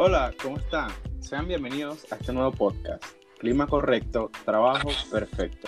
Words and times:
Hola, 0.00 0.32
¿cómo 0.40 0.58
están? 0.58 0.90
Sean 1.18 1.48
bienvenidos 1.48 2.06
a 2.12 2.14
este 2.14 2.32
nuevo 2.32 2.52
podcast, 2.52 3.02
Clima 3.40 3.66
Correcto, 3.66 4.30
Trabajo 4.44 4.90
Perfecto. 5.10 5.66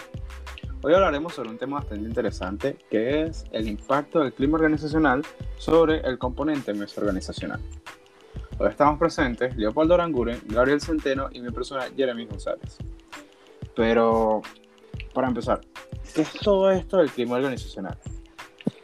Hoy 0.82 0.94
hablaremos 0.94 1.34
sobre 1.34 1.48
un 1.48 1.58
tema 1.58 1.80
bastante 1.80 2.04
interesante 2.04 2.76
que 2.88 3.22
es 3.22 3.44
el 3.50 3.66
impacto 3.66 4.20
del 4.20 4.32
clima 4.32 4.54
organizacional 4.54 5.26
sobre 5.58 5.98
el 6.02 6.16
componente 6.16 6.72
mesoorganizacional. 6.72 7.58
Hoy 8.60 8.68
estamos 8.68 9.00
presentes 9.00 9.56
Leopoldo 9.56 9.94
Aranguren, 9.94 10.40
Gabriel 10.46 10.80
Centeno 10.80 11.28
y 11.32 11.40
mi 11.40 11.50
persona 11.50 11.88
Jeremy 11.96 12.26
González. 12.26 12.78
Pero, 13.74 14.42
para 15.12 15.26
empezar, 15.26 15.60
¿qué 16.14 16.22
es 16.22 16.32
todo 16.34 16.70
esto 16.70 16.98
del 16.98 17.10
clima 17.10 17.34
organizacional? 17.34 17.98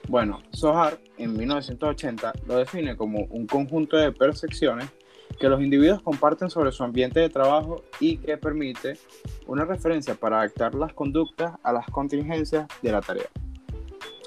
Bueno, 0.09 0.41
Sohar 0.51 0.99
en 1.19 1.37
1980 1.37 2.33
lo 2.49 2.57
define 2.57 2.97
como 2.97 3.27
un 3.31 3.47
conjunto 3.47 3.97
de 3.97 4.11
percepciones 4.11 4.91
que 5.39 5.49
los 5.49 5.61
individuos 5.61 6.03
comparten 6.03 6.51
sobre 6.51 6.73
su 6.73 6.83
ambiente 6.83 7.21
de 7.21 7.29
trabajo 7.29 7.83
y 8.01 8.19
que 8.19 8.37
permite 8.37 8.99
una 9.47 9.65
referencia 9.65 10.15
para 10.15 10.39
adaptar 10.41 10.75
las 10.75 10.93
conductas 10.93 11.53
a 11.63 11.73
las 11.73 11.87
contingencias 11.87 12.67
de 12.83 12.93
la 12.93 13.01
tarea. 13.01 13.29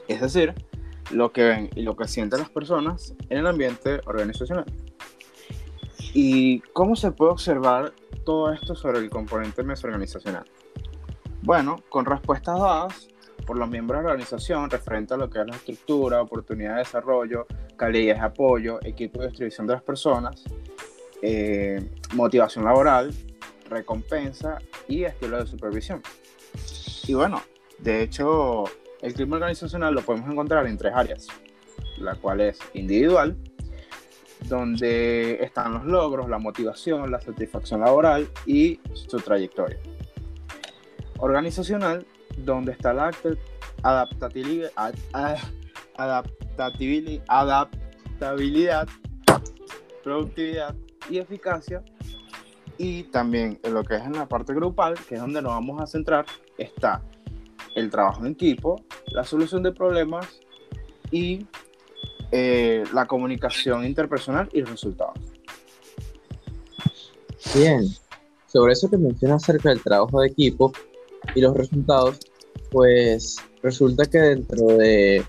Es 0.08 0.22
decir, 0.22 0.53
lo 1.12 1.31
que 1.31 1.44
ven 1.44 1.70
y 1.76 1.81
lo 1.81 1.95
que 1.95 2.08
sienten 2.08 2.40
las 2.40 2.50
personas 2.50 3.14
en 3.30 3.40
el 3.40 3.48
ambiente 3.48 4.02
organizacional. 4.05 4.66
¿Y 6.14 6.59
cómo 6.73 6.95
se 6.95 7.12
puede 7.12 7.31
observar 7.31 7.94
todo 8.26 8.52
esto 8.52 8.76
sobre 8.76 9.00
el 9.00 9.09
componente 9.09 9.64
mesorganizacional? 9.64 10.45
Bueno, 11.41 11.78
con 11.89 12.05
respuestas 12.05 12.59
dadas 12.59 13.08
por 13.45 13.58
los 13.58 13.70
miembros 13.70 14.00
de 14.00 14.03
la 14.03 14.12
organización 14.12 14.70
referente 14.70 15.14
a 15.14 15.17
lo 15.17 15.30
que 15.30 15.39
es 15.39 15.48
la 15.48 15.55
estructura, 15.55 16.22
oportunidad 16.22 16.73
de 16.73 16.80
desarrollo, 16.80 17.48
calidad 17.78 18.16
de 18.16 18.22
apoyo, 18.22 18.80
equipo 18.84 19.20
de 19.22 19.28
distribución 19.28 19.67
de 19.67 19.73
las 19.73 19.84
personas, 19.84 20.44
eh, 21.22 21.90
motivación 22.14 22.66
laboral, 22.66 23.14
recompensa 23.70 24.59
y 24.88 25.03
estilo 25.03 25.38
de 25.38 25.45
supervisión. 25.48 26.02
Y 27.08 27.14
bueno, 27.14 27.42
de 27.80 28.03
hecho, 28.03 28.66
el 29.02 29.14
clima 29.14 29.38
organizacional 29.38 29.94
lo 29.94 30.02
podemos 30.02 30.30
encontrar 30.30 30.67
en 30.67 30.78
tres 30.78 30.94
áreas, 30.95 31.28
la 31.97 32.16
cual 32.16 32.42
es 32.42 32.59
individual, 32.73 33.38
donde 34.47 35.44
están 35.44 35.73
los 35.73 35.86
logros, 35.86 36.30
la 36.30 36.38
motivación, 36.38 37.12
la 37.12 37.20
satisfacción 37.20 37.81
laboral 37.81 38.30
y 38.45 38.80
su 38.94 39.17
trayectoria. 39.17 39.80
Organizacional, 41.17 42.06
donde 42.38 42.72
está 42.72 42.94
la 42.94 43.12
adaptabilidad, 43.84 44.72
adaptabilidad, 47.28 48.88
productividad 50.03 50.75
y 51.09 51.17
eficacia. 51.17 51.83
Y 52.78 53.03
también 53.03 53.59
en 53.64 53.73
lo 53.73 53.83
que 53.83 53.95
es 53.95 54.03
en 54.03 54.14
la 54.14 54.28
parte 54.28 54.53
grupal, 54.53 54.95
que 55.08 55.16
es 55.16 55.22
donde 55.22 55.41
nos 55.41 55.52
vamos 55.52 55.81
a 55.81 55.88
centrar, 55.88 56.25
está 56.58 57.02
el 57.75 57.89
trabajo 57.89 58.25
en 58.25 58.31
equipo, 58.33 58.81
la 59.08 59.23
solución 59.23 59.64
de 59.64 59.72
problemas 59.72 60.39
y 61.11 61.45
eh, 62.31 62.83
la 62.94 63.06
comunicación 63.06 63.86
interpersonal 63.86 64.50
y 64.53 64.61
resultados. 64.61 65.17
Bien, 67.56 67.84
sobre 68.47 68.73
eso 68.73 68.89
que 68.89 68.97
mencionas 68.97 69.44
acerca 69.44 69.69
del 69.69 69.81
trabajo 69.81 70.22
de 70.22 70.28
equipo 70.28 70.72
y 71.36 71.41
los 71.41 71.56
resultados, 71.56 72.19
pues 72.72 73.38
resulta 73.63 74.06
que 74.06 74.19
dentro 74.19 74.67
de, 74.78 75.23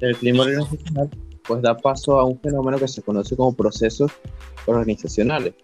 del 0.00 0.16
clima 0.16 0.42
organizacional, 0.42 1.10
pues 1.46 1.62
da 1.62 1.76
paso 1.76 2.18
a 2.18 2.24
un 2.24 2.38
fenómeno 2.40 2.78
que 2.78 2.88
se 2.88 3.02
conoce 3.02 3.36
como 3.36 3.54
procesos 3.54 4.12
organizacionales, 4.66 5.54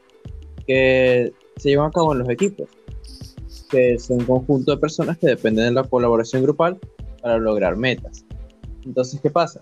que 0.66 1.32
se 1.56 1.68
llevan 1.70 1.88
a 1.88 1.92
cabo 1.92 2.12
en 2.12 2.20
los 2.20 2.28
equipos, 2.28 2.68
que 3.70 3.94
es 3.94 4.10
un 4.10 4.24
conjunto 4.24 4.72
de 4.72 4.78
personas 4.78 5.18
que 5.18 5.26
dependen 5.26 5.66
de 5.66 5.72
la 5.72 5.84
colaboración 5.84 6.42
grupal 6.42 6.78
para 7.22 7.38
lograr 7.38 7.76
metas. 7.76 8.24
Entonces, 8.84 9.20
¿qué 9.20 9.30
pasa? 9.30 9.60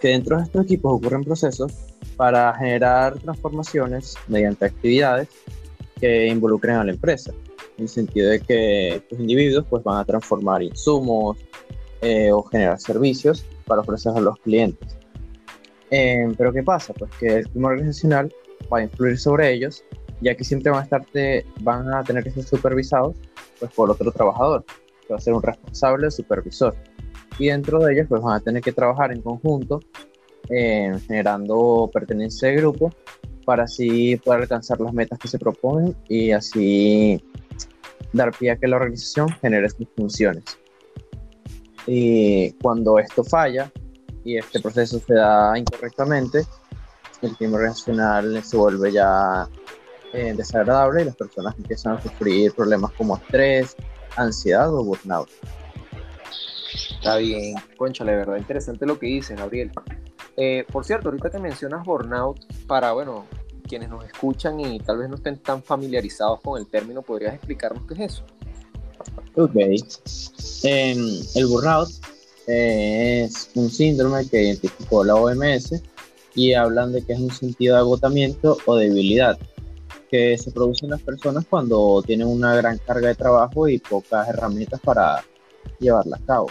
Que 0.00 0.08
dentro 0.08 0.36
de 0.36 0.44
estos 0.44 0.64
equipos 0.64 0.94
ocurren 0.94 1.24
procesos 1.24 1.72
para 2.16 2.54
generar 2.54 3.18
transformaciones 3.18 4.16
mediante 4.28 4.64
actividades 4.64 5.28
que 6.00 6.26
involucren 6.26 6.76
a 6.76 6.84
la 6.84 6.92
empresa, 6.92 7.32
en 7.76 7.84
el 7.84 7.88
sentido 7.88 8.30
de 8.30 8.40
que 8.40 8.96
estos 8.96 9.20
individuos 9.20 9.64
pues, 9.68 9.84
van 9.84 9.98
a 9.98 10.04
transformar 10.04 10.62
insumos 10.62 11.38
eh, 12.00 12.32
o 12.32 12.42
generar 12.42 12.80
servicios 12.80 13.44
para 13.66 13.82
ofrecer 13.82 14.12
a 14.16 14.20
los 14.20 14.36
clientes. 14.38 14.96
Eh, 15.92 16.26
pero 16.38 16.52
¿qué 16.54 16.62
pasa? 16.62 16.94
Pues 16.94 17.10
que 17.20 17.26
el 17.26 17.48
clima 17.50 17.68
organizacional 17.68 18.32
va 18.72 18.78
a 18.78 18.82
influir 18.82 19.18
sobre 19.18 19.52
ellos, 19.52 19.84
ya 20.22 20.34
que 20.34 20.42
siempre 20.42 20.70
van 20.70 20.80
a, 20.80 20.84
estar 20.84 21.04
van 21.60 21.92
a 21.92 22.02
tener 22.02 22.24
que 22.24 22.30
ser 22.30 22.44
supervisados 22.44 23.14
pues, 23.60 23.70
por 23.72 23.90
otro 23.90 24.10
trabajador, 24.10 24.64
que 25.06 25.12
va 25.12 25.16
a 25.16 25.20
ser 25.20 25.34
un 25.34 25.42
responsable 25.42 26.10
supervisor. 26.10 26.74
Y 27.38 27.48
dentro 27.48 27.78
de 27.80 27.92
ellos 27.92 28.06
pues, 28.08 28.22
van 28.22 28.36
a 28.36 28.40
tener 28.40 28.62
que 28.62 28.72
trabajar 28.72 29.12
en 29.12 29.20
conjunto, 29.20 29.80
eh, 30.48 30.94
generando 31.06 31.90
pertenencia 31.92 32.48
de 32.48 32.56
grupo, 32.56 32.90
para 33.44 33.64
así 33.64 34.16
poder 34.16 34.42
alcanzar 34.42 34.80
las 34.80 34.94
metas 34.94 35.18
que 35.18 35.28
se 35.28 35.38
proponen 35.38 35.94
y 36.08 36.30
así 36.30 37.22
dar 38.14 38.30
pie 38.30 38.52
a 38.52 38.56
que 38.56 38.66
la 38.66 38.76
organización 38.76 39.28
genere 39.42 39.68
sus 39.68 39.86
funciones. 39.94 40.44
Y 41.86 42.52
cuando 42.62 42.98
esto 42.98 43.24
falla, 43.24 43.70
y 44.24 44.38
este 44.38 44.60
proceso 44.60 45.00
se 45.00 45.14
da 45.14 45.58
incorrectamente, 45.58 46.46
el 47.22 47.36
clima 47.36 47.56
organizacional 47.56 48.42
se 48.44 48.56
vuelve 48.56 48.92
ya 48.92 49.48
eh, 50.12 50.34
desagradable 50.36 51.02
y 51.02 51.04
las 51.06 51.16
personas 51.16 51.54
empiezan 51.56 51.96
a 51.96 52.02
sufrir 52.02 52.52
problemas 52.52 52.92
como 52.92 53.16
estrés, 53.16 53.76
ansiedad 54.16 54.72
o 54.74 54.84
burnout. 54.84 55.28
Está 56.94 57.16
bien, 57.16 57.54
concha, 57.76 58.04
la 58.04 58.12
verdad 58.12 58.36
interesante 58.36 58.86
lo 58.86 58.98
que 58.98 59.06
dices, 59.06 59.38
Gabriel. 59.38 59.72
Eh, 60.36 60.64
por 60.70 60.84
cierto, 60.84 61.08
ahorita 61.08 61.30
que 61.30 61.38
mencionas 61.38 61.84
burnout, 61.84 62.44
para, 62.66 62.92
bueno, 62.92 63.26
quienes 63.66 63.88
nos 63.88 64.04
escuchan 64.04 64.60
y 64.60 64.78
tal 64.80 64.98
vez 64.98 65.08
no 65.08 65.16
estén 65.16 65.38
tan 65.38 65.62
familiarizados 65.62 66.40
con 66.40 66.60
el 66.60 66.66
término, 66.66 67.02
¿podrías 67.02 67.34
explicarnos 67.34 67.84
qué 67.86 67.94
es 67.94 68.00
eso? 68.12 68.24
Ok. 69.34 69.56
Em, 70.62 70.98
el 71.34 71.46
burnout 71.46 71.88
es 72.46 73.50
un 73.54 73.70
síndrome 73.70 74.28
que 74.28 74.42
identificó 74.42 75.04
la 75.04 75.14
OMS 75.14 75.82
y 76.34 76.54
hablan 76.54 76.92
de 76.92 77.02
que 77.02 77.12
es 77.12 77.20
un 77.20 77.30
sentido 77.30 77.74
de 77.74 77.80
agotamiento 77.80 78.58
o 78.66 78.76
debilidad 78.76 79.38
que 80.10 80.36
se 80.36 80.50
produce 80.50 80.84
en 80.84 80.90
las 80.90 81.00
personas 81.00 81.46
cuando 81.48 82.02
tienen 82.06 82.26
una 82.26 82.54
gran 82.54 82.78
carga 82.78 83.08
de 83.08 83.14
trabajo 83.14 83.66
y 83.66 83.78
pocas 83.78 84.28
herramientas 84.28 84.80
para 84.80 85.24
llevarla 85.78 86.16
a 86.16 86.26
cabo. 86.26 86.48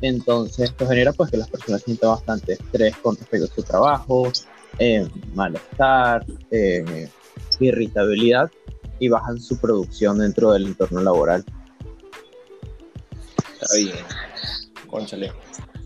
Entonces 0.00 0.70
esto 0.70 0.86
genera 0.86 1.12
pues 1.12 1.30
que 1.30 1.36
las 1.36 1.48
personas 1.48 1.82
sientan 1.82 2.10
bastante 2.10 2.52
estrés 2.54 2.96
con 2.98 3.16
respecto 3.16 3.46
a 3.50 3.54
su 3.54 3.62
trabajo, 3.62 4.30
eh, 4.78 5.08
malestar, 5.34 6.24
eh, 6.50 7.08
irritabilidad 7.58 8.50
y 8.98 9.08
bajan 9.08 9.40
su 9.40 9.58
producción 9.58 10.18
dentro 10.18 10.52
del 10.52 10.66
entorno 10.66 11.00
laboral. 11.00 11.44
Está 13.60 13.76
bien. 13.76 14.21
Conchale, 14.92 15.32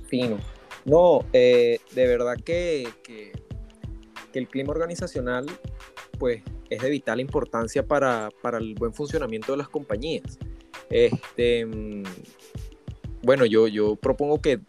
fino. 0.08 0.36
No, 0.84 1.24
eh, 1.32 1.78
de 1.92 2.06
verdad 2.08 2.34
que, 2.44 2.88
que, 3.04 3.30
el 4.34 4.48
clima 4.48 4.72
organizacional 4.72 5.46
pues 6.18 6.42
es 6.68 6.82
de 6.82 6.90
vital 6.90 7.20
importancia 7.20 7.86
para, 7.86 8.28
el 8.58 8.74
buen 8.74 8.92
funcionamiento 8.92 9.52
de 9.52 9.58
las 9.58 9.68
compañías. 9.68 10.38
Este, 10.90 11.66
bueno, 13.22 13.46
yo, 13.46 13.68
yo 13.68 13.94
propongo 13.94 14.42
que 14.42 14.60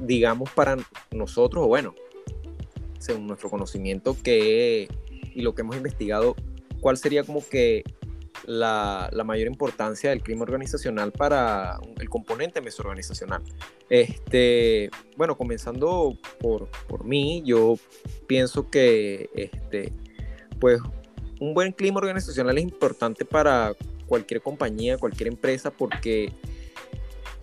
digamos 0.00 0.50
para 0.50 0.78
nosotros, 1.12 1.64
o 1.64 1.68
bueno, 1.68 1.94
según 2.98 3.26
nuestro 3.26 3.50
conocimiento 3.50 4.16
que, 4.20 4.88
y 5.34 5.42
lo 5.42 5.54
que 5.54 5.60
hemos 5.60 5.76
investigado, 5.76 6.34
cuál 6.80 6.96
sería 6.96 7.22
como 7.22 7.46
que 7.46 7.84
la, 8.44 9.10
mayor 9.24 9.46
importancia 9.46 10.10
del 10.10 10.22
clima 10.22 10.42
organizacional 10.42 11.12
para 11.12 11.78
el 11.98 12.08
componente 12.08 12.60
mesorganizacional. 12.60 13.42
Este, 13.88 14.90
bueno, 15.16 15.36
comenzando 15.36 16.16
por, 16.40 16.68
por 16.88 17.04
mí, 17.04 17.42
yo 17.44 17.76
pienso 18.26 18.68
que 18.70 19.30
este, 19.34 19.92
pues, 20.58 20.80
un 21.40 21.54
buen 21.54 21.72
clima 21.72 21.98
organizacional 21.98 22.58
es 22.58 22.64
importante 22.64 23.24
para 23.24 23.74
cualquier 24.06 24.42
compañía, 24.42 24.98
cualquier 24.98 25.28
empresa, 25.28 25.70
porque 25.70 26.32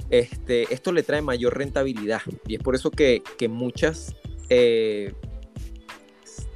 este, 0.09 0.73
esto 0.73 0.91
le 0.91 1.03
trae 1.03 1.21
mayor 1.21 1.57
rentabilidad. 1.57 2.21
Y 2.47 2.55
es 2.55 2.63
por 2.63 2.75
eso 2.75 2.91
que, 2.91 3.21
muchas 3.49 4.15
eh, 4.49 5.13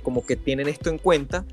como 0.04 0.26
que 0.26 0.36
tienen 0.36 0.68
esto 0.68 0.90
en 0.90 0.98
cuenta 0.98 1.46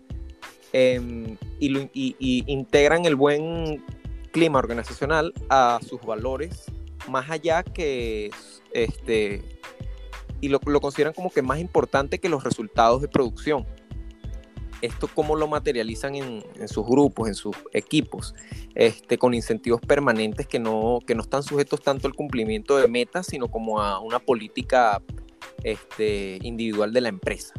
Em, 0.72 1.36
y, 1.58 2.44
integran 2.46 3.04
el 3.04 3.16
buen 3.16 3.84
clima 4.30 4.60
organizacional 4.60 5.34
a 5.48 5.80
sus 5.84 6.00
valores 6.02 6.66
más 7.08 7.28
allá 7.28 7.64
que 7.64 8.30
este 8.72 9.42
y 10.40 10.48
lo, 10.48 10.60
consideran 10.60 11.12
como 11.12 11.30
que 11.30 11.42
más 11.42 11.58
importante 11.58 12.18
que 12.18 12.28
los 12.28 12.44
resultados 12.44 13.02
de 13.02 13.08
producción. 13.08 13.66
esto 14.80 15.08
cómo 15.14 15.36
lo 15.36 15.46
materializan 15.48 16.14
en, 16.14 16.68
sus 16.68 16.86
grupos, 16.86 17.28
en 17.28 17.34
sus 17.34 17.54
equipos, 17.72 18.34
este, 18.74 19.18
con 19.18 19.34
incentivos 19.34 19.80
permanentes 19.82 20.46
que 20.46 20.58
no, 20.58 21.00
que 21.06 21.14
no 21.14 21.22
están 21.22 21.42
sujetos 21.42 21.82
tanto 21.82 22.06
al 22.06 22.14
cumplimiento 22.14 22.78
de 22.78 22.88
metas, 22.88 23.26
sino 23.26 23.48
como 23.48 23.82
a 23.82 23.98
una 23.98 24.20
política 24.20 25.02
este, 25.64 26.38
individual 26.42 26.94
de 26.94 27.00
la 27.02 27.08
empresa. 27.10 27.52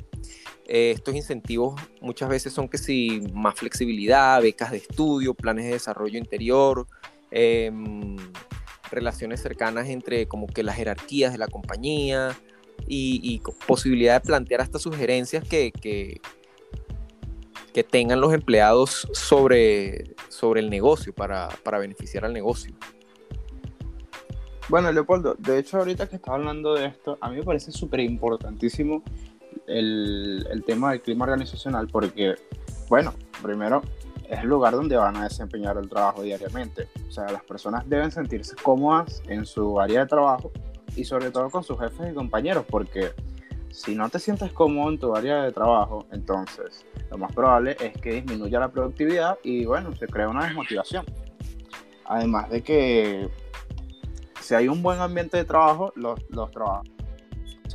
Eh, 0.74 0.92
estos 0.92 1.14
incentivos 1.16 1.76
muchas 2.00 2.30
veces 2.30 2.54
son 2.54 2.70
que 2.70 2.78
si 2.78 3.22
más 3.34 3.56
flexibilidad, 3.56 4.42
becas 4.42 4.72
de 4.72 4.78
estudio, 4.78 5.34
planes 5.34 5.66
de 5.66 5.72
desarrollo 5.72 6.18
interior, 6.18 6.88
em, 7.30 8.16
relaciones 8.90 9.42
cercanas 9.42 9.90
entre 9.90 10.30
como 10.30 10.48
que 10.48 10.64
las 10.64 10.78
jerarquías 10.78 11.34
de 11.34 11.40
la 11.40 11.48
compañía 11.48 12.40
y, 12.88 13.42
posibilidad 13.68 14.22
de 14.22 14.26
plantear 14.26 14.62
hasta 14.62 14.80
sugerencias 14.80 15.44
que, 15.44 15.74
que, 15.74 16.22
tengan 17.84 18.22
los 18.22 18.34
empleados 18.34 19.10
sobre, 19.12 20.16
sobre 20.30 20.62
el 20.62 20.70
negocio 20.70 21.14
para, 21.14 21.50
para 21.64 21.80
beneficiar 21.80 22.24
al 22.24 22.32
negocio. 22.32 22.74
Bueno, 24.70 24.90
Leopoldo, 24.90 25.36
de 25.38 25.60
hecho 25.60 25.80
ahorita 25.80 26.08
que 26.08 26.16
estaba 26.16 26.38
hablando 26.38 26.76
de 26.76 26.86
esto, 26.86 27.18
a 27.20 27.30
mí 27.30 27.36
me 27.36 27.44
parece 27.44 27.74
súper 27.74 28.00
importantísimo 28.00 29.04
el, 29.68 30.48
el, 30.50 30.63
tema 30.63 30.92
del 30.92 31.02
clima 31.02 31.25
organizacional 31.25 31.88
porque, 31.88 32.36
bueno, 32.90 33.13
primero 33.42 33.81
es 34.30 34.40
el 34.40 34.48
lugar 34.48 34.74
donde 34.74 34.96
van 34.96 35.18
a 35.18 35.25
desempeñar 35.25 35.78
el 35.78 35.90
trabajo 35.90 36.22
diariamente. 36.22 36.88
O 37.08 37.12
sea, 37.12 37.25
las 37.30 37.44
personas 37.44 37.88
deben 37.88 38.12
sentirse 38.12 38.56
cómodas 38.56 39.22
en 39.28 39.46
su 39.46 39.80
área 39.80 40.02
de 40.02 40.06
trabajo 40.08 40.52
y 40.96 41.04
sobre 41.04 41.31
todo 41.31 41.50
con 41.50 41.63
sus 41.63 41.80
jefes 41.80 42.12
y 42.12 42.13
compañeros, 42.13 42.66
porque 42.69 43.12
si 43.72 43.96
no 43.96 44.10
te 44.10 44.19
sientes 44.19 44.52
cómodo 44.54 44.90
en 44.90 45.00
tu 45.00 45.16
área 45.16 45.44
de 45.44 45.52
trabajo, 45.52 46.06
entonces 46.12 46.86
lo 47.10 47.18
más 47.18 47.34
probable 47.34 47.75
es 47.80 47.94
que 48.02 48.13
disminuya 48.13 48.60
la 48.60 48.72
productividad 48.72 49.38
y 49.44 49.66
bueno, 49.66 49.94
se 49.96 50.08
crea 50.08 50.30
una 50.30 50.46
desmotivación. 50.46 51.06
Además 52.06 52.50
de 52.50 52.62
que 52.63 53.30
si 54.40 54.56
hay 54.56 54.68
un 54.68 54.81
buen 54.81 55.00
ambiente 55.00 55.38
de 55.38 55.46
trabajo, 55.46 55.92
los, 55.96 56.19
los 56.30 56.52
trabajos 56.52 56.88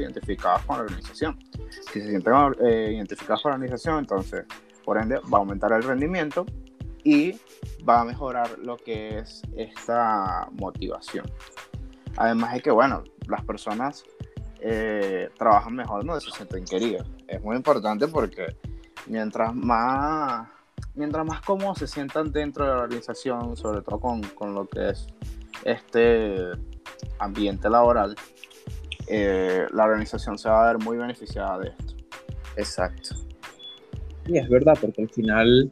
identificados 0.00 0.62
con 0.62 0.78
la 0.78 0.84
organización. 0.84 1.38
Si 1.92 2.00
se 2.00 2.08
sienten 2.08 2.32
eh, 2.64 2.92
identificados 2.94 3.42
con 3.42 3.50
la 3.50 3.56
organización, 3.56 3.98
entonces, 3.98 4.44
por 4.84 4.98
ende, 4.98 5.16
va 5.32 5.38
a 5.38 5.40
aumentar 5.40 5.72
el 5.72 5.82
rendimiento 5.82 6.46
y 7.04 7.38
va 7.88 8.00
a 8.00 8.04
mejorar 8.04 8.58
lo 8.58 8.76
que 8.76 9.18
es 9.18 9.42
esta 9.56 10.48
motivación. 10.52 11.24
Además 12.16 12.54
de 12.54 12.60
que, 12.60 12.70
bueno, 12.70 13.04
las 13.28 13.44
personas 13.44 14.04
eh, 14.60 15.28
trabajan 15.38 15.74
mejor 15.74 16.04
donde 16.04 16.20
se 16.20 16.30
sienten 16.30 16.64
queridos. 16.64 17.06
Es 17.28 17.40
muy 17.42 17.56
importante 17.56 18.08
porque 18.08 18.56
mientras 19.06 19.54
más, 19.54 20.48
mientras 20.94 21.24
más 21.24 21.40
cómodos 21.42 21.78
se 21.78 21.86
sientan 21.86 22.32
dentro 22.32 22.64
de 22.64 22.70
la 22.70 22.82
organización, 22.82 23.56
sobre 23.56 23.82
todo 23.82 24.00
con, 24.00 24.22
con 24.22 24.54
lo 24.54 24.66
que 24.66 24.90
es 24.90 25.06
este 25.64 26.50
ambiente 27.18 27.68
laboral, 27.68 28.16
eh, 29.06 29.66
la 29.72 29.84
organización 29.84 30.38
se 30.38 30.48
va 30.48 30.68
a 30.68 30.72
ver 30.72 30.82
muy 30.82 30.96
beneficiada 30.96 31.58
de 31.58 31.68
esto. 31.68 31.94
Exacto. 32.56 33.10
Y 34.26 34.38
es 34.38 34.48
verdad, 34.48 34.76
porque 34.80 35.02
al 35.02 35.08
final 35.10 35.70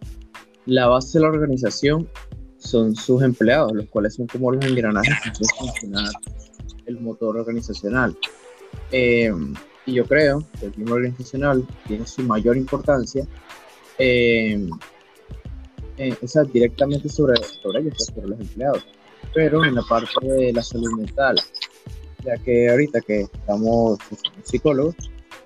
la 0.67 0.87
base 0.87 1.19
de 1.19 1.23
la 1.23 1.31
organización 1.31 2.09
son 2.59 2.95
sus 2.95 3.23
empleados, 3.23 3.73
los 3.73 3.89
cuales 3.89 4.15
son 4.15 4.27
como 4.27 4.53
los 4.53 4.65
engranajes 4.65 5.15
que 5.23 5.31
hacen 5.31 5.47
funcionar 5.59 6.11
el 6.87 7.01
motor 7.01 7.37
organizacional. 7.37 8.17
Eh, 8.91 9.33
y 9.87 9.93
yo 9.93 10.07
creo 10.07 10.43
que 10.59 10.67
el 10.67 10.73
clima 10.73 10.95
organizacional 10.95 11.67
tiene 11.87 12.07
su 12.07 12.23
mayor 12.23 12.57
importancia 12.57 13.27
eh, 13.99 14.69
eh, 15.99 16.17
directamente 16.53 17.09
sobre, 17.09 17.37
sobre 17.43 17.81
ellos, 17.81 17.95
pues, 17.97 18.07
sobre 18.07 18.29
los 18.29 18.41
empleados, 18.41 18.87
pero 19.35 19.65
en 19.65 19.75
la 19.75 19.83
parte 19.83 20.27
de 20.27 20.53
la 20.53 20.63
salud 20.63 20.93
mental, 20.99 21.37
ya 22.25 22.37
que 22.39 22.71
ahorita 22.71 23.01
que 23.01 23.23
estamos 23.23 23.99
psicólogos, 24.43 24.95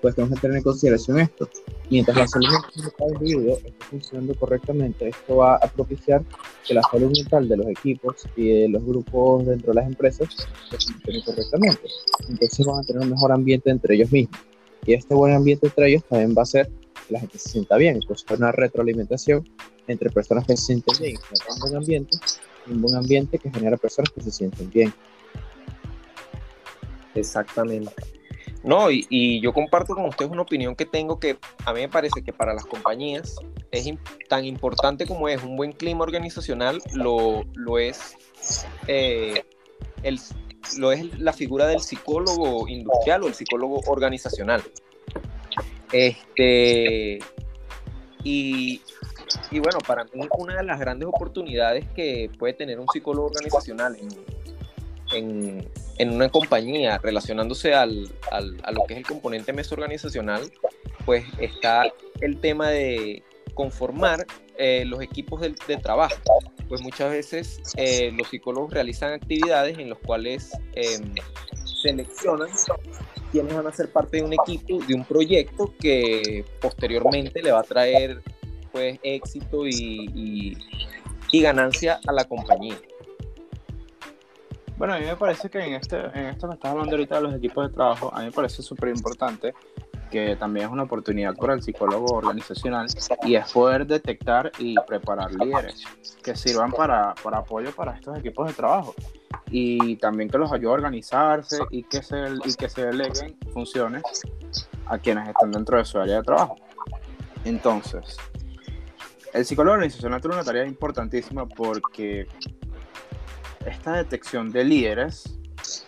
pues 0.01 0.15
tenemos 0.15 0.35
que 0.35 0.41
tener 0.41 0.57
en 0.57 0.63
consideración 0.63 1.19
esto. 1.19 1.49
Mientras 1.89 2.15
la 2.15 2.27
salud 2.27 2.47
mental 2.47 2.83
de 2.85 2.91
cada 2.91 3.11
individuo 3.11 3.57
esté 3.57 3.73
funcionando 3.89 4.35
correctamente, 4.35 5.09
esto 5.09 5.37
va 5.37 5.55
a 5.55 5.67
propiciar 5.67 6.23
que 6.65 6.73
la 6.73 6.81
salud 6.83 7.11
mental 7.11 7.47
de 7.47 7.57
los 7.57 7.67
equipos 7.67 8.15
y 8.35 8.47
de 8.47 8.69
los 8.69 8.83
grupos 8.85 9.45
dentro 9.45 9.73
de 9.73 9.75
las 9.75 9.87
empresas 9.87 10.29
funcione 10.69 11.23
correctamente. 11.25 11.81
Entonces 12.29 12.65
van 12.65 12.79
a 12.79 12.83
tener 12.83 13.01
un 13.01 13.09
mejor 13.09 13.31
ambiente 13.31 13.69
entre 13.69 13.95
ellos 13.95 14.11
mismos. 14.11 14.39
Y 14.85 14.93
este 14.93 15.13
buen 15.13 15.33
ambiente 15.33 15.67
entre 15.67 15.89
ellos 15.89 16.03
también 16.09 16.33
va 16.35 16.41
a 16.41 16.43
hacer 16.43 16.69
que 17.07 17.13
la 17.13 17.19
gente 17.19 17.37
se 17.37 17.49
sienta 17.49 17.75
bien. 17.77 17.95
Entonces, 17.95 18.25
una 18.37 18.51
retroalimentación 18.51 19.47
entre 19.87 20.09
personas 20.09 20.45
que 20.45 20.55
se 20.55 20.65
sienten 20.65 20.95
bien 20.99 21.17
generan 21.17 21.53
un 21.53 21.59
buen 21.59 21.75
ambiente, 21.75 22.17
y 22.67 22.71
un 22.71 22.81
buen 22.81 22.95
ambiente 22.95 23.39
que 23.39 23.49
genera 23.49 23.77
personas 23.77 24.11
que 24.11 24.21
se 24.21 24.31
sienten 24.31 24.69
bien. 24.69 24.93
Exactamente. 27.19 27.93
No, 28.63 28.91
y, 28.91 29.39
yo 29.41 29.53
comparto 29.53 29.95
con 29.95 30.05
ustedes 30.05 30.31
una 30.31 30.41
opinión 30.41 30.75
que 30.75 30.85
tengo 30.85 31.19
que 31.19 31.37
a 31.65 31.73
mí 31.73 31.81
me 31.81 31.89
parece 31.89 32.21
que 32.21 32.33
para 32.33 32.53
las 32.53 32.65
compañías 32.65 33.35
es 33.71 33.89
tan 34.27 34.43
importante 34.43 35.05
como 35.05 35.29
es 35.29 35.41
un 35.43 35.55
buen 35.55 35.71
clima 35.71 36.03
organizacional, 36.03 36.81
lo, 36.93 37.45
lo 37.55 37.79
es, 37.79 38.17
eh, 38.87 39.43
el, 40.03 40.19
lo 40.77 40.91
es 40.91 41.19
la 41.19 41.31
figura 41.31 41.67
del 41.67 41.79
psicólogo 41.79 42.67
industrial 42.67 43.23
o 43.23 43.27
el 43.27 43.33
psicólogo 43.33 43.81
organizacional. 43.87 44.61
Este, 45.91 47.19
y, 48.23 48.81
y 49.51 49.59
bueno, 49.59 49.79
para 49.87 50.03
mí 50.03 50.27
una 50.37 50.57
de 50.57 50.63
las 50.63 50.79
grandes 50.79 51.07
oportunidades 51.07 51.87
que 51.95 52.29
puede 52.37 52.53
tener 52.53 52.79
un 52.79 52.87
psicólogo 52.91 53.27
organizacional 53.27 53.95
en, 53.95 54.09
en, 55.13 55.67
en 55.97 56.09
una 56.11 56.29
compañía 56.29 56.97
relacionándose 56.97 57.73
al, 57.73 58.11
al, 58.31 58.57
a 58.63 58.71
lo 58.71 58.85
que 58.85 58.93
es 58.93 58.99
el 58.99 59.05
componente 59.05 59.53
mesorganizacional, 59.53 60.51
pues 61.05 61.25
está 61.39 61.91
el 62.21 62.39
tema 62.39 62.69
de 62.69 63.23
conformar 63.53 64.25
eh, 64.57 64.83
los 64.85 65.01
equipos 65.01 65.41
de, 65.41 65.77
trabajo. 65.77 66.15
Pues 66.67 66.81
muchas 66.81 67.11
veces 67.11 67.61
eh, 67.77 68.11
los 68.11 68.27
psicólogos 68.27 68.71
realizan 68.73 69.13
actividades 69.13 69.77
en 69.79 69.89
las 69.89 69.99
cuales 69.99 70.51
em, 70.73 71.15
seleccionan 71.81 72.49
quienes 73.31 73.55
van 73.55 73.67
a 73.67 73.71
ser 73.71 73.91
parte 73.91 74.17
de 74.17 74.23
un 74.23 74.33
equipo, 74.33 74.83
de 74.85 74.93
un 74.93 75.05
proyecto 75.05 75.73
que 75.79 76.45
posteriormente 76.61 77.41
le 77.41 77.51
va 77.51 77.59
a 77.61 77.63
traer 77.63 78.21
pues 78.71 78.99
éxito 79.01 79.65
y, 79.65 80.09
y, 80.13 80.57
y 81.31 81.41
ganancia 81.41 81.99
a 82.05 82.11
la 82.11 82.25
compañía. 82.25 82.77
Bueno, 84.79 84.93
a 84.93 84.97
mí 84.97 85.05
me 85.05 85.17
parece 85.17 85.49
que 85.49 85.59
en, 85.59 85.73
este, 85.73 85.97
en 85.97 86.27
esto 86.27 86.47
que 86.47 86.53
estás 86.53 86.71
hablando 86.71 86.91
ahorita 86.93 87.15
de 87.15 87.21
los 87.21 87.33
equipos 87.35 87.67
de 87.67 87.75
trabajo, 87.75 88.11
a 88.15 88.19
mí 88.19 88.27
me 88.27 88.31
parece 88.31 88.63
súper 88.63 88.87
importante 88.87 89.53
que 90.09 90.37
también 90.37 90.67
es 90.67 90.71
una 90.71 90.83
oportunidad 90.83 91.35
para 91.35 91.53
el 91.53 91.61
psicólogo 91.61 92.15
organizacional 92.15 92.87
y 93.23 93.35
es 93.35 93.51
poder 93.51 93.85
detectar 93.85 94.53
y 94.57 94.75
preparar 94.87 95.33
líderes 95.33 95.83
que 96.23 96.33
sirvan 96.33 96.71
para, 96.71 97.13
para 97.21 97.39
apoyo 97.39 97.75
para 97.75 97.91
estos 97.91 98.17
equipos 98.17 98.47
de 98.47 98.53
trabajo 98.53 98.95
y 99.51 99.97
también 99.97 100.29
que 100.29 100.37
los 100.37 100.49
ayude 100.53 100.69
a 100.69 100.75
organizarse 100.75 101.59
y 101.71 101.83
que 101.83 102.01
se, 102.01 102.15
y 102.45 102.53
que 102.53 102.69
se 102.69 102.85
deleguen 102.85 103.37
funciones 103.51 104.01
a 104.85 104.97
quienes 104.97 105.27
están 105.27 105.51
dentro 105.51 105.77
de 105.77 105.83
su 105.83 105.99
área 105.99 106.15
de 106.15 106.23
trabajo. 106.23 106.55
Entonces, 107.43 108.15
el 109.33 109.43
psicólogo 109.43 109.73
organizacional 109.73 110.21
tiene 110.21 110.37
una 110.37 110.45
tarea 110.45 110.65
importantísima 110.65 111.45
porque 111.45 112.27
esta 113.69 113.93
detección 113.93 114.51
de 114.51 114.63
líderes 114.63 115.39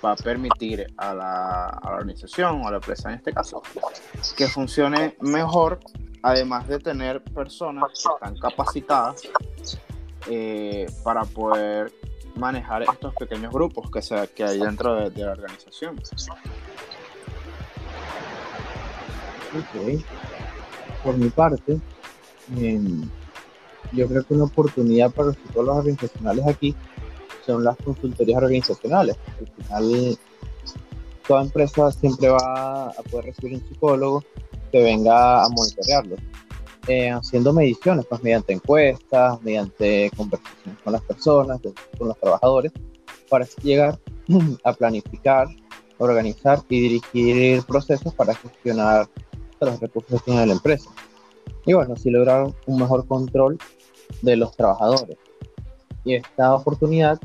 va 0.04 0.12
a 0.12 0.16
permitir 0.16 0.88
a 0.98 1.14
la, 1.14 1.80
organización 1.84 2.62
o 2.62 2.68
a 2.68 2.72
la 2.72 2.78
empresa 2.78 3.10
en 3.10 3.16
este 3.16 3.34
caso 3.34 3.62
que 4.36 4.48
funcione 4.48 5.16
mejor, 5.22 5.80
además 6.22 6.68
de 6.68 6.80
tener 6.80 7.24
personas 7.24 7.86
que 7.90 8.10
están 8.14 8.38
capacitadas 8.38 9.22
eh, 10.30 10.86
para 11.04 11.24
poder 11.24 11.92
manejar 12.36 12.84
estos 12.84 13.14
pequeños 13.16 13.52
grupos 13.52 13.90
que, 13.92 14.02
se, 14.02 14.28
que 14.30 14.44
hay 14.44 14.60
dentro 14.60 15.10
de, 15.10 15.24
la 15.24 15.32
organización. 15.32 16.00
Ok. 19.54 20.04
Por 21.04 21.18
mi 21.18 21.30
parte, 21.30 21.80
em, 22.58 23.10
yo 23.92 24.08
creo 24.08 24.24
que 24.24 24.34
una 24.34 24.46
oportunidad 24.46 25.12
para 25.12 25.30
los 25.30 25.38
psicólogos 25.38 25.80
organizacionales 25.80 26.48
aquí 26.48 26.76
son 27.52 27.64
las 27.64 27.78
consultorías 27.78 28.42
organizacionales. 28.42 29.18
Al 29.40 29.48
final, 29.48 30.18
toda 31.28 31.42
empresa 31.44 31.92
siempre 31.92 32.30
va 32.30 32.88
a 32.88 33.04
poder 33.10 33.26
recibir 33.26 33.56
un 33.56 33.68
psicólogo 33.68 34.24
que 34.72 34.82
venga 34.82 35.44
a 35.44 35.50
monitorearlo, 35.50 36.16
eh, 36.88 37.10
haciendo 37.10 37.54
mediciones, 37.54 38.06
pues 38.06 38.24
mediante 38.24 38.54
encuestas, 38.54 39.42
mediante 39.42 40.12
conversaciones 40.16 40.82
con 40.84 40.94
las 40.94 41.02
personas, 41.04 41.60
con 41.98 42.08
los 42.08 42.20
trabajadores, 42.20 42.72
para 43.30 43.46
llegar 43.62 44.00
a 44.64 44.74
planificar, 44.74 45.48
organizar 45.98 46.62
y 46.70 46.82
dirigir 46.82 47.64
procesos 47.64 48.14
para 48.16 48.34
gestionar 48.34 49.08
los 49.60 49.80
recursos 49.80 50.22
que 50.22 50.32
tiene 50.32 50.48
la 50.48 50.54
empresa. 50.54 50.90
y 51.66 51.74
bueno, 51.74 51.94
así 51.94 52.10
lograr 52.10 52.48
un 52.66 52.80
mejor 52.80 53.06
control 53.08 53.60
de 54.22 54.36
los 54.36 54.56
trabajadores. 54.56 55.18
Y 56.04 56.16
esta 56.16 56.56
oportunidad 56.56 57.20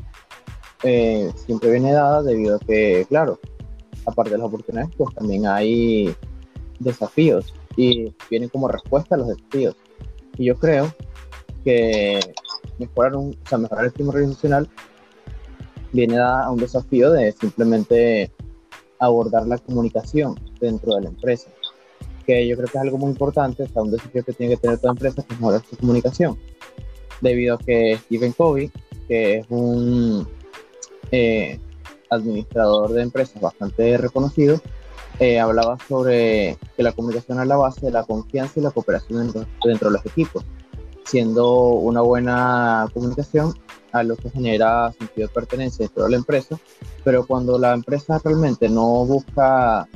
eh, 0.83 1.31
siempre 1.35 1.71
viene 1.71 1.93
dada 1.93 2.21
debido 2.23 2.57
a 2.57 2.59
que, 2.59 3.05
claro, 3.09 3.39
aparte 4.05 4.31
de 4.31 4.37
las 4.37 4.47
oportunidades, 4.47 4.93
pues 4.97 5.13
también 5.15 5.47
hay 5.47 6.13
desafíos 6.79 7.53
y 7.75 8.13
vienen 8.29 8.49
como 8.49 8.67
respuesta 8.67 9.15
a 9.15 9.17
los 9.17 9.27
desafíos. 9.27 9.75
Y 10.37 10.45
yo 10.45 10.55
creo 10.55 10.93
que 11.63 12.19
mejorar, 12.79 13.15
un, 13.15 13.31
o 13.31 13.49
sea, 13.49 13.57
mejorar 13.57 13.85
el 13.85 13.93
clima 13.93 14.11
organizacional 14.11 14.69
viene 15.91 16.19
a 16.19 16.49
un 16.49 16.57
desafío 16.57 17.11
de 17.11 17.31
simplemente 17.31 18.31
abordar 18.99 19.47
la 19.47 19.57
comunicación 19.57 20.35
dentro 20.59 20.95
de 20.95 21.01
la 21.01 21.09
empresa, 21.09 21.49
que 22.25 22.47
yo 22.47 22.55
creo 22.55 22.67
que 22.67 22.77
es 22.77 22.83
algo 22.83 22.97
muy 22.97 23.11
importante, 23.11 23.63
o 23.63 23.67
sea, 23.67 23.81
un 23.81 23.91
desafío 23.91 24.23
que 24.23 24.33
tiene 24.33 24.55
que 24.55 24.61
tener 24.61 24.77
toda 24.79 24.93
empresa, 24.93 25.21
es 25.21 25.29
mejorar 25.29 25.63
su 25.69 25.77
comunicación, 25.77 26.37
debido 27.21 27.55
a 27.55 27.57
que 27.57 27.97
Stephen 28.05 28.33
Covey, 28.33 28.71
que 29.07 29.37
es 29.39 29.45
un 29.49 30.27
eh, 31.11 31.59
administrador 32.09 32.91
de 32.91 33.03
empresas 33.03 33.41
bastante 33.41 33.97
reconocido, 33.97 34.59
eh, 35.19 35.39
hablaba 35.39 35.77
sobre 35.87 36.57
que 36.75 36.83
la 36.83 36.91
comunicación 36.91 37.39
es 37.39 37.47
la 37.47 37.57
base 37.57 37.87
de 37.87 37.91
la 37.91 38.03
confianza 38.03 38.59
y 38.59 38.63
la 38.63 38.71
cooperación 38.71 39.23
dentro, 39.23 39.45
dentro, 39.63 39.89
de 39.89 39.97
los 39.97 40.05
equipos, 40.05 40.45
siendo 41.05 41.69
una 41.69 42.01
buena 42.01 42.87
comunicación 42.93 43.53
a 43.93 44.03
lo 44.03 44.15
que 44.15 44.29
genera 44.29 44.91
sentido 44.91 45.27
de 45.27 45.33
pertenencia 45.33 45.85
dentro 45.85 46.03
de 46.03 46.11
la 46.11 46.17
empresa, 46.17 46.59
pero 47.03 47.25
cuando 47.25 47.57
la 47.57 47.73
empresa 47.73 48.21
realmente 48.23 48.69
no 48.69 49.05
busca 49.05 49.87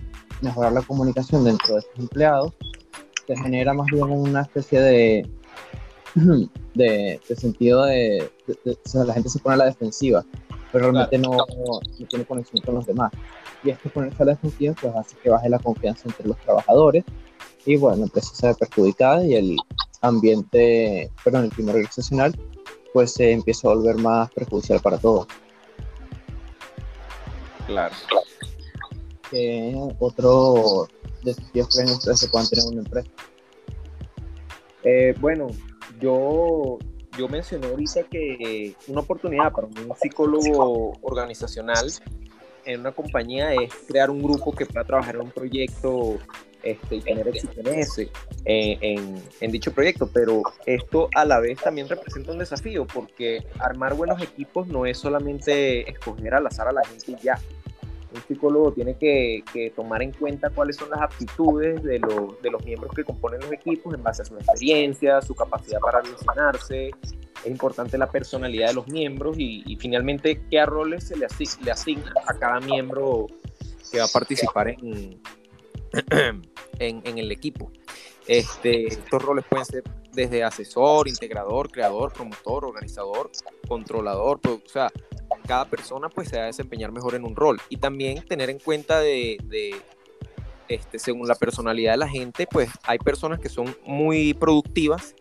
mejorar 0.41 0.73
la 0.73 0.81
comunicación 0.81 1.43
dentro 1.43 1.75
de 1.75 1.81
sus 1.81 1.99
empleados, 1.99 2.53
se 3.27 3.35
genera 3.37 3.73
más 3.73 3.87
bien 3.91 4.09
una 4.09 4.41
especie 4.41 4.81
de, 4.81 5.29
de, 6.73 7.19
sentido 7.37 7.85
de, 7.85 8.29
la 8.93 9.13
gente 9.13 9.29
se 9.29 9.39
pone 9.39 9.55
a 9.55 9.57
la 9.57 9.65
defensiva, 9.65 10.25
pero 10.71 10.91
realmente 10.91 11.17
no, 11.17 11.31
no, 11.31 12.05
tiene 12.07 12.25
conexión 12.25 12.61
con 12.63 12.75
los 12.75 12.85
demás. 12.85 13.11
Y 13.63 13.69
esto 13.69 13.89
ponerse 13.89 14.23
a 14.23 14.25
la 14.25 14.31
defensiva 14.33 14.75
pues 14.81 14.95
hace 14.95 15.15
que 15.17 15.29
baje 15.29 15.49
la 15.49 15.59
confianza 15.59 16.03
entre 16.05 16.27
los 16.27 16.37
trabajadores 16.37 17.03
y 17.65 17.75
bueno, 17.75 17.97
la 17.97 18.03
empresa 18.03 18.33
se 18.33 18.47
ve 18.47 18.55
perjudicada 18.55 19.23
y 19.23 19.35
el 19.35 19.57
ambiente, 20.01 21.11
perdón, 21.23 21.45
el 21.45 21.51
clima 21.51 21.71
organizacional 21.71 22.33
pues 22.93 23.13
se 23.13 23.31
empieza 23.31 23.67
a 23.67 23.73
volver 23.73 23.95
más 23.97 24.31
perjudicial 24.31 24.79
para 24.79 24.97
todos. 24.97 25.27
Claro. 27.67 27.95
¿Qué 29.29 29.73
otro 29.99 30.87
desafíos 31.23 31.69
creen 31.73 31.89
ustedes 31.89 32.21
que 32.21 32.27
puedan 32.27 32.47
tener 32.49 32.65
una 32.65 32.81
empresa? 32.81 33.09
Eh, 34.83 35.15
bueno, 35.19 35.47
yo, 36.01 36.79
yo 37.17 37.27
mencioné 37.27 37.67
ahorita 37.67 38.03
que 38.03 38.75
una 38.87 39.01
oportunidad 39.01 39.51
para 39.51 39.67
un 39.67 39.95
psicólogo 39.99 40.97
organizacional 41.01 41.87
en 42.65 42.79
una 42.79 42.91
compañía 42.91 43.53
es 43.53 43.73
crear 43.87 44.09
un 44.09 44.21
grupo 44.21 44.51
que 44.51 44.65
pueda 44.65 44.83
trabajar 44.85 45.15
en 45.15 45.21
un 45.21 45.31
proyecto 45.31 46.17
este, 46.63 46.97
y 46.97 47.01
tener 47.01 47.27
éxito 47.27 47.59
en 47.59 47.67
ese, 47.79 48.09
en, 48.45 49.19
en, 49.39 49.51
dicho 49.51 49.73
proyecto, 49.73 50.07
pero 50.13 50.43
esto 50.67 51.09
a 51.15 51.25
la 51.25 51.39
vez 51.39 51.59
también 51.59 51.89
representa 51.89 52.31
un 52.31 52.37
desafío 52.37 52.85
porque 52.85 53.43
armar 53.59 53.95
buenos 53.95 54.21
equipos 54.21 54.67
no 54.67 54.85
es 54.85 54.99
solamente 54.99 55.89
escoger 55.89 56.35
al 56.35 56.45
azar 56.45 56.67
a 56.67 56.71
la 56.71 56.83
gente 56.83 57.13
y 57.13 57.23
ya. 57.23 57.39
Un 58.13 58.21
psicólogo 58.27 58.73
tiene 58.73 58.97
que, 58.97 59.71
tomar 59.75 60.03
en 60.03 60.11
cuenta 60.11 60.49
cuáles 60.49 60.75
son 60.75 60.89
las 60.89 61.01
aptitudes 61.01 61.81
de, 61.83 61.99
los 61.99 62.65
miembros 62.65 62.93
que 62.93 63.03
componen 63.03 63.39
los 63.41 63.51
equipos 63.51 63.93
en 63.93 64.03
base 64.03 64.21
a 64.21 64.25
su 64.25 64.35
experiencia, 64.35 65.21
su 65.21 65.33
capacidad 65.33 65.79
para 65.79 66.01
relacionarse, 66.01 66.91
es 67.43 67.49
importante 67.49 67.97
la 67.97 68.09
personalidad 68.09 68.67
de 68.67 68.73
los 68.75 68.87
miembros 68.87 69.35
y, 69.37 69.75
finalmente 69.77 70.41
qué 70.49 70.65
roles 70.65 71.05
se 71.05 71.15
le, 71.17 71.25
asigna 71.25 72.13
a 72.27 72.33
cada 72.37 72.59
miembro 72.59 73.27
que 73.91 73.99
va 73.99 74.05
a 74.05 74.07
participar 74.07 74.69
en, 74.69 75.19
en, 76.79 77.17
el 77.17 77.31
equipo. 77.31 77.71
Este, 78.27 78.87
estos 78.87 79.21
roles 79.21 79.43
pueden 79.49 79.65
ser 79.65 79.83
desde 80.13 80.43
asesor, 80.43 81.07
integrador, 81.07 81.71
creador, 81.71 82.13
promotor, 82.13 82.65
organizador, 82.65 83.31
controlador, 83.67 84.39
o 84.45 84.61
sea, 84.67 84.91
cada 85.41 85.65
persona 85.65 86.09
pues 86.09 86.29
se 86.29 86.37
va 86.37 86.43
a 86.43 86.47
desempeñar 86.47 86.91
mejor 86.91 87.15
en 87.15 87.25
un 87.25 87.35
rol 87.35 87.59
y 87.69 87.77
también 87.77 88.23
tener 88.25 88.49
en 88.49 88.59
cuenta 88.59 88.99
de, 88.99 89.37
este, 90.67 90.99
según 90.99 91.27
la 91.27 91.35
personalidad 91.35 91.93
de 91.93 91.97
la 91.97 92.07
gente, 92.07 92.47
pues 92.49 92.69
hay 92.83 92.97
personas 92.99 93.39
que 93.39 93.49
son 93.49 93.75
muy 93.85 94.33
productivas 94.33 95.15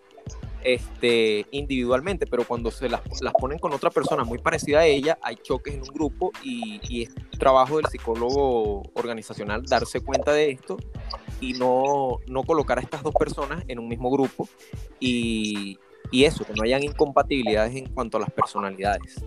este, 0.63 1.47
individualmente, 1.53 2.27
pero 2.27 2.45
cuando 2.45 2.71
se 2.71 2.89
las, 2.89 3.01
las, 3.23 3.33
ponen 3.33 3.59
con 3.59 3.73
otra 3.73 3.91
persona 3.91 4.25
muy 4.25 4.39
parecida 4.39 4.81
a 4.81 4.87
ella, 4.87 5.19
hay 5.23 5.37
choques 5.37 5.75
en 5.75 5.81
un 5.81 5.89
grupo 5.89 6.33
y, 6.43 6.81
y, 6.89 7.03
es 7.03 7.15
trabajo 7.39 7.79
del 7.79 7.87
psicólogo 7.87 8.83
organizacional 8.93 9.65
darse 9.65 10.03
cuenta 10.03 10.33
de 10.33 10.51
esto 10.51 10.77
y 11.41 11.55
no, 11.55 12.19
no 12.27 12.43
colocar 12.43 12.79
a 12.79 12.83
estas 12.83 13.03
dos 13.03 13.15
personas 13.15 13.65
en 13.69 13.79
un 13.79 13.89
mismo 13.89 14.11
grupo 14.11 14.47
y, 14.99 15.79
y 16.11 16.25
eso, 16.25 16.45
que 16.45 16.53
no 16.53 16.63
hayan 16.63 16.83
incompatibilidades 16.83 17.75
en 17.77 17.87
cuanto 17.87 18.19
a 18.19 18.21
las 18.21 18.31
personalidades. 18.31 19.25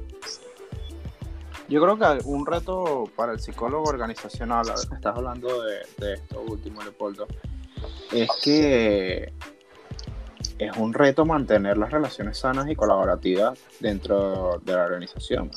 Yo 1.74 1.82
creo 1.82 1.98
que 1.98 2.24
un 2.26 2.46
reto 2.46 3.06
para 3.16 3.32
el 3.32 3.40
psicólogo 3.40 3.90
organizacional, 3.90 4.64
estás 4.70 5.18
hablando 5.18 5.64
de, 5.64 5.80
de 5.98 6.14
esto 6.14 6.40
último, 6.48 6.84
Leopoldo, 6.84 7.26
es 8.12 8.30
que 8.44 9.34
es 10.60 10.78
un 10.78 10.94
reto 10.94 11.26
mantener 11.26 11.80
las 11.80 11.90
relaciones 11.90 12.38
sanas 12.38 12.70
y 12.70 12.76
colaborativas 12.76 13.58
dentro 13.80 14.62
de 14.64 14.72
la 14.72 14.84
organización. 14.84 15.50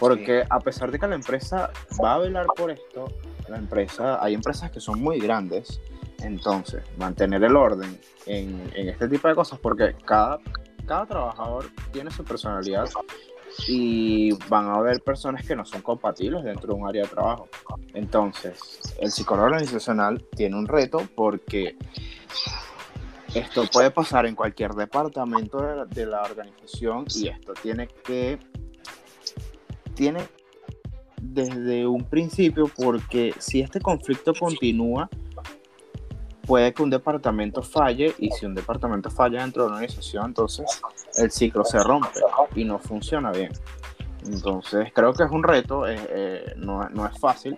Porque 0.00 0.42
a 0.48 0.58
pesar 0.58 0.90
de 0.90 0.98
que 0.98 1.06
la 1.06 1.16
empresa 1.16 1.70
va 2.02 2.14
a 2.14 2.18
velar 2.18 2.46
por 2.56 2.70
esto, 2.70 3.04
la 3.46 3.58
empresa, 3.58 4.24
hay 4.24 4.32
empresas 4.32 4.70
que 4.70 4.80
son 4.80 5.02
muy 5.02 5.20
grandes, 5.20 5.82
entonces 6.22 6.82
mantener 6.96 7.44
el 7.44 7.54
orden 7.54 8.00
en, 8.24 8.72
en 8.74 8.88
este 8.88 9.06
tipo 9.06 9.28
de 9.28 9.34
cosas, 9.34 9.58
porque 9.58 9.94
cada, 10.06 10.38
cada 10.86 11.04
trabajador 11.04 11.66
tiene 11.92 12.10
su 12.10 12.24
personalidad 12.24 12.86
y 13.66 14.32
van 14.48 14.66
a 14.66 14.74
haber 14.74 15.02
personas 15.02 15.44
que 15.46 15.56
no 15.56 15.64
son 15.64 15.82
compatibles 15.82 16.44
dentro 16.44 16.74
de 16.74 16.80
un 16.80 16.88
área 16.88 17.02
de 17.02 17.08
trabajo. 17.08 17.48
Entonces, 17.94 18.80
el 19.00 19.10
psicólogo 19.10 19.46
organizacional 19.46 20.24
tiene 20.36 20.56
un 20.56 20.66
reto 20.66 21.08
porque 21.14 21.76
esto 23.34 23.64
puede 23.72 23.90
pasar 23.90 24.26
en 24.26 24.34
cualquier 24.34 24.72
departamento 24.72 25.60
de 25.86 26.06
la, 26.06 26.22
organización 26.22 27.04
y 27.14 27.28
esto 27.28 27.52
tiene 27.60 27.88
que 27.88 28.38
tiene 29.94 30.20
desde 31.20 31.86
un 31.86 32.04
principio 32.04 32.70
porque 32.74 33.34
si 33.38 33.60
este 33.60 33.80
conflicto 33.80 34.32
continúa 34.32 35.10
puede 36.48 36.72
que 36.72 36.82
un 36.82 36.90
departamento 36.90 37.62
falle 37.62 38.14
y 38.18 38.30
si 38.30 38.46
un 38.46 38.54
departamento 38.54 39.10
falla 39.10 39.42
dentro 39.42 39.62
de 39.62 39.68
una 39.68 39.76
organización 39.76 40.24
entonces 40.26 40.80
el 41.16 41.30
ciclo 41.30 41.64
se 41.64 41.78
rompe 41.78 42.08
y 42.56 42.64
no 42.64 42.78
funciona 42.78 43.30
bien 43.30 43.52
entonces 44.26 44.90
creo 44.94 45.12
que 45.12 45.24
es 45.24 45.30
un 45.30 45.42
reto 45.44 45.86
eh, 45.86 45.96
eh, 46.08 46.54
no, 46.56 46.88
no, 46.88 47.06
es 47.06 47.18
fácil 47.20 47.56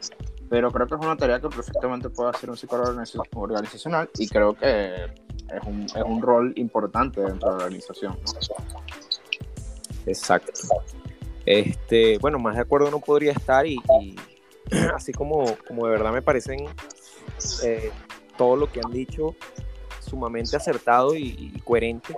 pero 0.50 0.72
creo 0.72 0.88
que 0.88 0.96
es 0.96 1.00
una 1.00 1.16
tarea 1.16 1.40
que 1.40 1.48
perfectamente 1.48 2.10
puede 2.10 2.30
hacer 2.30 2.50
un 2.50 2.56
psicólogo 2.56 2.90
organizacional 3.32 4.10
y 4.18 4.26
creo 4.28 4.54
que 4.54 5.04
es 5.04 5.64
un, 5.64 5.82
es 5.84 6.02
un 6.04 6.20
rol 6.20 6.52
importante 6.56 7.20
dentro 7.20 7.52
de 7.52 7.58
la 7.58 7.64
organización. 7.64 8.18
Exacto. 10.06 10.52
Este, 11.46 12.18
bueno, 12.18 12.38
más 12.38 12.54
de 12.54 12.62
acuerdo 12.62 12.90
no 12.90 13.00
podría 13.00 13.32
estar 13.32 13.66
y, 13.66 13.78
así 14.94 15.12
como, 15.12 15.56
como 15.66 15.86
de 15.86 15.92
verdad 15.92 16.12
me 16.12 16.22
parecen 16.22 16.66
eh, 17.64 17.90
todo 18.40 18.56
lo 18.56 18.72
que 18.72 18.80
han 18.82 18.90
dicho 18.90 19.36
sumamente 20.00 20.56
acertado 20.56 21.14
y, 21.14 21.52
coherente. 21.62 22.16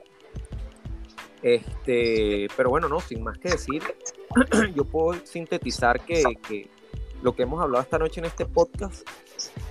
Este, 1.43 2.47
pero 2.57 2.71
bueno, 2.71 2.89
no, 2.89 3.01
sin 3.01 3.25
más 3.25 3.39
que 3.39 3.49
decir, 3.49 3.83
yo 4.77 4.85
puedo 4.85 5.19
sintetizar 5.27 5.99
que, 5.99 6.23
que 6.47 6.69
lo 7.23 7.35
que 7.35 7.43
hemos 7.43 7.61
hablado 7.61 7.83
esta 7.83 7.99
noche 7.99 8.21
en 8.21 8.27
este 8.27 8.47
podcast 8.47 9.05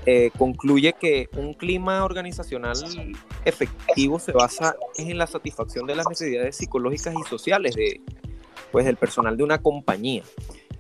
eh, 0.06 0.30
concluye 0.38 0.92
que 0.92 1.30
un 1.38 1.54
clima 1.54 2.04
organizacional 2.04 2.76
efectivo 3.46 4.20
se 4.20 4.34
basa 4.34 4.76
en 4.98 5.18
la 5.18 5.28
satisfacción 5.28 5.88
de 5.88 5.96
las 5.96 6.10
necesidades 6.10 6.58
psicológicas 6.58 7.16
y 7.18 7.24
sociales 7.30 7.76
de, 7.76 8.02
pues, 8.74 8.84
del 8.84 8.98
personal 8.98 9.38
de 9.38 9.44
una 9.46 9.60
compañía. 9.60 10.24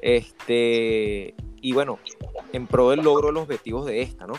Este, 0.01 1.33
y 1.61 1.73
bueno, 1.73 1.99
en 2.53 2.67
pro 2.67 2.89
del 2.89 3.01
logro 3.01 3.27
de 3.27 3.33
los 3.33 3.43
objetivos 3.43 3.85
de 3.85 4.01
esta, 4.01 4.27
¿no? 4.27 4.33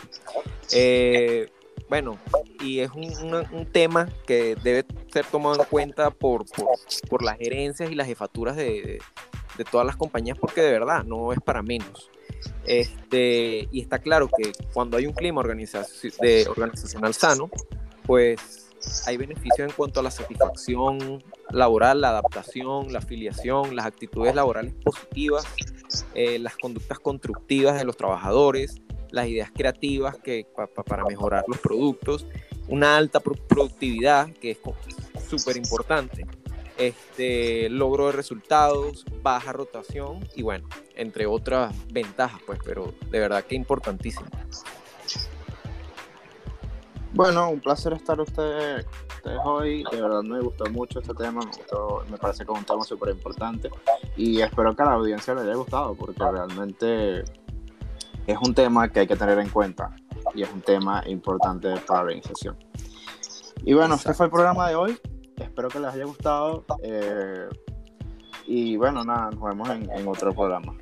Eh, 0.71 1.49
bueno, 1.89 2.17
y 2.61 2.79
es 2.79 2.91
un, 2.91 3.67
tema 3.71 4.09
que 4.25 4.55
debe 4.63 4.85
ser 5.11 5.25
tomado 5.25 5.61
en 5.61 5.65
cuenta 5.69 6.11
por, 6.11 6.45
por, 7.09 7.23
las 7.23 7.37
gerencias 7.37 7.91
y 7.91 7.95
las 7.95 8.07
jefaturas 8.07 8.55
de, 8.55 8.99
de 9.57 9.63
todas 9.63 9.85
las 9.85 9.95
compañías, 9.95 10.37
porque 10.37 10.61
de 10.61 10.71
verdad 10.71 11.03
no 11.03 11.33
es 11.33 11.39
para 11.39 11.61
menos. 11.61 12.09
Este, 12.65 13.67
y 13.71 13.81
está 13.81 13.99
claro 13.99 14.27
que 14.27 14.51
cuando 14.73 14.97
hay 14.97 15.05
un 15.05 15.13
clima 15.13 15.43
de 15.43 16.47
organizacional 16.47 17.13
sano, 17.13 17.49
pues 18.05 18.71
hay 19.05 19.17
beneficios 19.17 19.59
en 19.59 19.71
cuanto 19.71 19.99
a 19.99 20.03
la 20.03 20.11
satisfacción 20.11 21.23
laboral, 21.51 22.01
la 22.01 22.09
adaptación, 22.09 22.91
la 22.91 22.99
afiliación, 22.99 23.75
las 23.75 23.85
actitudes 23.85 24.35
laborales 24.35 24.73
positivas, 24.83 25.45
eh, 26.13 26.39
las 26.39 26.55
conductas 26.57 26.99
constructivas 26.99 27.77
de 27.77 27.85
los 27.85 27.97
trabajadores, 27.97 28.81
las 29.11 29.27
ideas 29.27 29.51
creativas 29.53 30.17
que, 30.17 30.47
para 30.85 31.05
mejorar 31.05 31.43
los 31.47 31.59
productos, 31.59 32.25
una 32.67 32.97
alta 32.97 33.19
productividad, 33.19 34.31
que 34.33 34.51
es 34.51 34.59
súper 35.27 35.57
importante, 35.57 36.25
este, 36.77 37.69
logro 37.69 38.07
de 38.07 38.13
resultados, 38.13 39.05
baja 39.21 39.53
rotación 39.53 40.27
y 40.35 40.41
bueno, 40.41 40.67
entre 40.95 41.25
otras 41.25 41.75
ventajas, 41.91 42.41
pues, 42.45 42.59
pero 42.65 42.93
de 43.11 43.19
verdad 43.19 43.43
que 43.43 43.55
importantísimo. 43.55 44.25
Bueno, 47.13 47.51
un 47.51 47.59
placer 47.59 47.93
estar 47.93 48.19
usted, 48.19 48.85
ustedes 49.23 49.39
hoy. 49.45 49.83
De 49.89 50.01
verdad 50.01 50.21
me 50.23 50.41
gustó 50.41 50.65
mucho 50.69 50.99
este 50.99 51.13
tema, 51.13 51.41
me, 52.09 52.17
parece 52.17 52.45
que 52.45 52.51
es 52.51 52.59
un 52.59 52.65
tema 52.65 52.83
súper 52.83 53.09
importante 53.13 53.69
y 54.17 54.41
espero 54.41 54.75
que 54.75 54.81
a 54.81 54.85
la 54.85 54.91
audiencia 54.93 55.33
le 55.33 55.41
haya 55.41 55.55
gustado 55.55 55.95
porque 55.95 56.19
realmente 56.19 57.23
es 58.27 58.37
un 58.45 58.53
tema 58.53 58.89
que 58.89 59.01
hay 59.01 59.07
que 59.07 59.15
tener 59.15 59.39
en 59.39 59.49
cuenta 59.49 59.95
y 60.35 60.43
es 60.43 60.51
un 60.51 60.61
tema 60.61 61.03
importante 61.07 61.73
para 61.87 61.99
la 61.99 62.05
organización. 62.05 62.57
Y 63.63 63.73
bueno, 63.73 63.95
este 63.95 64.13
fue 64.13 64.25
el 64.25 64.31
programa 64.31 64.67
de 64.67 64.75
hoy. 64.75 64.99
Espero 65.37 65.69
que 65.69 65.79
les 65.79 65.93
haya 65.93 66.05
gustado. 66.05 66.65
Eh, 66.81 67.47
y 68.45 68.75
bueno, 68.75 69.03
nada, 69.05 69.29
nos 69.31 69.41
vemos 69.41 69.69
en 69.69 70.07
otro 70.07 70.33
programa. 70.33 70.75